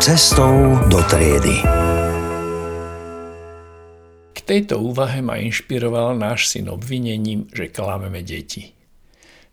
Cestou 0.00 0.80
do 0.88 1.04
triedy. 1.12 1.60
K 4.32 4.38
tejto 4.48 4.80
úvahe 4.80 5.20
ma 5.20 5.36
inšpiroval 5.36 6.16
náš 6.16 6.48
syn 6.48 6.72
obvinením, 6.72 7.52
že 7.52 7.68
klameme 7.68 8.24
deti. 8.24 8.72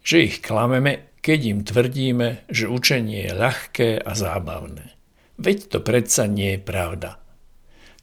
Že 0.07 0.17
ich 0.23 0.35
klameme, 0.39 1.11
keď 1.19 1.39
im 1.51 1.59
tvrdíme, 1.67 2.47
že 2.47 2.71
učenie 2.71 3.27
je 3.27 3.33
ľahké 3.35 3.89
a 3.99 4.11
zábavné. 4.15 4.95
Veď 5.35 5.67
to 5.67 5.77
predsa 5.83 6.31
nie 6.31 6.55
je 6.55 6.63
pravda. 6.63 7.19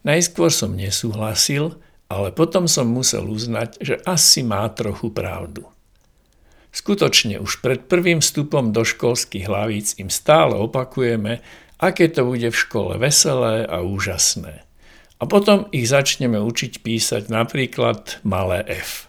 Najskôr 0.05 0.53
som 0.53 0.77
nesúhlasil, 0.77 1.81
ale 2.13 2.29
potom 2.29 2.69
som 2.69 2.85
musel 2.85 3.25
uznať, 3.25 3.81
že 3.81 3.95
asi 4.05 4.45
má 4.45 4.69
trochu 4.69 5.09
pravdu. 5.09 5.65
Skutočne 6.75 7.39
už 7.39 7.65
pred 7.65 7.87
prvým 7.87 8.19
vstupom 8.19 8.75
do 8.75 8.83
školských 8.83 9.47
hlavíc 9.47 9.95
im 9.95 10.11
stále 10.11 10.59
opakujeme, 10.59 11.39
aké 11.79 12.07
to 12.07 12.25
bude 12.27 12.47
v 12.49 12.57
škole 12.57 12.95
veselé 12.99 13.65
a 13.65 13.83
úžasné. 13.83 14.63
A 15.15 15.23
potom 15.25 15.71
ich 15.71 15.87
začneme 15.87 16.39
učiť 16.39 16.83
písať 16.83 17.31
napríklad 17.31 18.19
malé 18.27 18.63
F. 18.67 19.07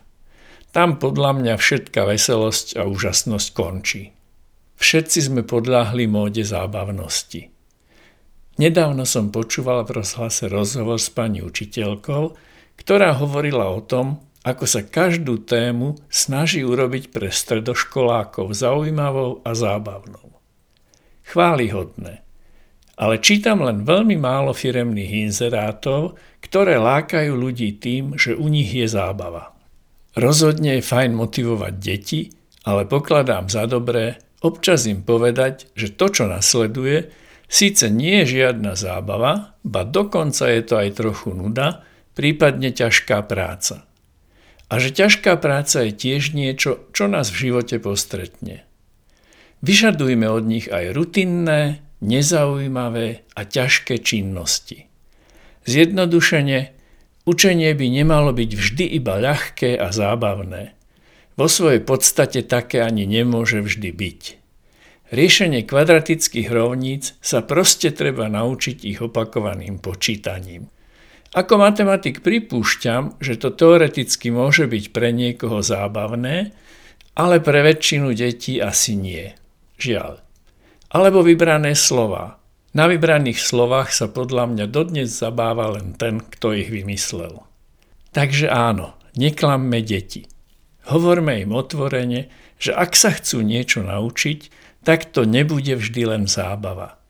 Tam 0.71 1.01
podľa 1.01 1.41
mňa 1.41 1.55
všetká 1.57 2.05
veselosť 2.05 2.77
a 2.79 2.87
úžasnosť 2.87 3.49
končí. 3.57 4.13
Všetci 4.77 5.33
sme 5.33 5.43
podľahli 5.43 6.05
móde 6.05 6.45
zábavnosti. 6.45 7.49
Nedávno 8.61 9.09
som 9.09 9.33
počúval 9.33 9.89
v 9.89 10.01
rozhlase 10.05 10.49
rozhovor 10.53 11.01
s 11.01 11.09
pani 11.09 11.41
učiteľkou, 11.41 12.25
ktorá 12.77 13.17
hovorila 13.17 13.73
o 13.73 13.81
tom, 13.81 14.21
ako 14.47 14.65
sa 14.69 14.85
každú 14.85 15.43
tému 15.43 15.97
snaží 16.13 16.63
urobiť 16.63 17.11
pre 17.11 17.33
stredoškolákov 17.33 18.53
zaujímavou 18.53 19.43
a 19.43 19.51
zábavnou. 19.57 20.39
Chválihodné. 21.27 22.26
Ale 22.97 23.21
čítam 23.21 23.61
len 23.61 23.85
veľmi 23.85 24.17
málo 24.17 24.57
firemných 24.57 25.29
inzerátov, 25.29 26.17
ktoré 26.41 26.81
lákajú 26.81 27.37
ľudí 27.37 27.77
tým, 27.77 28.17
že 28.17 28.33
u 28.33 28.49
nich 28.49 28.73
je 28.73 28.89
zábava. 28.89 29.53
Rozhodne 30.17 30.81
je 30.81 30.89
fajn 30.89 31.13
motivovať 31.13 31.75
deti, 31.77 32.33
ale 32.65 32.89
pokladám 32.89 33.53
za 33.53 33.69
dobré 33.69 34.17
občas 34.41 34.89
im 34.89 35.05
povedať, 35.05 35.69
že 35.77 35.93
to, 35.93 36.09
čo 36.09 36.25
nasleduje, 36.25 37.13
síce 37.53 37.93
nie 37.93 38.25
je 38.25 38.41
žiadna 38.41 38.73
zábava, 38.81 39.53
ba 39.61 39.83
dokonca 39.85 40.49
je 40.49 40.63
to 40.65 40.75
aj 40.81 40.89
trochu 40.97 41.37
nuda, 41.37 41.85
prípadne 42.17 42.73
ťažká 42.73 43.21
práca 43.29 43.87
a 44.67 44.83
že 44.83 44.91
ťažká 44.91 45.39
práca 45.39 45.87
je 45.87 45.93
tiež 45.95 46.35
niečo, 46.35 46.91
čo 46.91 47.07
nás 47.07 47.31
v 47.31 47.51
živote 47.51 47.79
postretne. 47.79 48.67
Vyžadujme 49.63 50.27
od 50.27 50.45
nich 50.45 50.67
aj 50.67 50.93
rutinné, 50.93 51.86
nezaujímavé 52.01 53.27
a 53.33 53.41
ťažké 53.45 54.01
činnosti. 54.01 54.89
Zjednodušene, 55.67 56.73
učenie 57.27 57.71
by 57.75 57.87
nemalo 57.91 58.31
byť 58.31 58.51
vždy 58.55 58.85
iba 58.97 59.19
ľahké 59.19 59.77
a 59.77 59.91
zábavné. 59.91 60.77
Vo 61.37 61.47
svojej 61.53 61.85
podstate 61.85 62.41
také 62.47 62.81
ani 62.81 63.05
nemôže 63.05 63.61
vždy 63.61 63.91
byť. 63.93 64.23
Riešenie 65.07 65.63
kvadratických 65.63 66.51
rovníc 66.51 67.15
sa 67.23 67.39
proste 67.45 67.95
treba 67.95 68.27
naučiť 68.27 68.83
ich 68.83 68.99
opakovaným 68.99 69.79
počítaním. 69.79 70.67
Ako 71.37 71.61
matematik 71.61 72.25
pripúšťam, 72.27 73.21
že 73.23 73.39
to 73.39 73.53
teoreticky 73.53 74.33
môže 74.33 74.67
byť 74.67 74.85
pre 74.91 75.13
niekoho 75.13 75.63
zábavné, 75.63 76.57
ale 77.15 77.37
pre 77.39 77.61
väčšinu 77.63 78.17
detí 78.17 78.59
asi 78.59 78.99
nie. 78.99 79.31
Žiaľ. 79.79 80.26
Alebo 80.93 81.23
vybrané 81.27 81.75
slova. 81.75 82.39
Na 82.77 82.87
vybraných 82.87 83.41
slovách 83.41 83.91
sa 83.91 84.07
podľa 84.07 84.53
mňa 84.53 84.67
dodnes 84.69 85.09
zabáva 85.09 85.75
len 85.75 85.97
ten, 85.97 86.21
kto 86.21 86.53
ich 86.53 86.69
vymyslel. 86.69 87.43
Takže 88.13 88.53
áno, 88.53 88.95
neklamme 89.17 89.81
deti. 89.81 90.29
Hovorme 90.87 91.43
im 91.43 91.57
otvorene, 91.57 92.29
že 92.61 92.77
ak 92.77 92.95
sa 92.95 93.11
chcú 93.17 93.43
niečo 93.43 93.83
naučiť, 93.83 94.53
tak 94.87 95.11
to 95.11 95.27
nebude 95.27 95.75
vždy 95.75 96.03
len 96.07 96.25
zábava. 96.31 97.01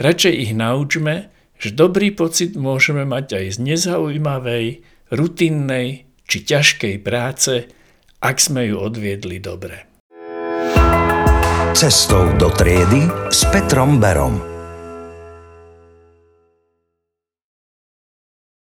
Radšej 0.00 0.34
ich 0.48 0.52
naučme, 0.54 1.28
že 1.58 1.74
dobrý 1.74 2.14
pocit 2.14 2.54
môžeme 2.54 3.02
mať 3.02 3.42
aj 3.42 3.46
z 3.52 3.58
nezaujímavej, 3.58 4.66
rutinnej 5.10 6.06
či 6.24 6.38
ťažkej 6.46 6.94
práce, 7.02 7.66
ak 8.22 8.36
sme 8.38 8.70
ju 8.70 8.78
odviedli 8.78 9.42
dobre. 9.42 9.97
Cestou 11.78 12.26
do 12.34 12.50
triedy 12.50 13.06
s 13.30 13.46
Petrom 13.46 14.02
Berom. 14.02 14.47